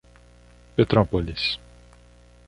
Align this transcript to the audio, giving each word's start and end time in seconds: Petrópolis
Petrópolis 0.75 1.59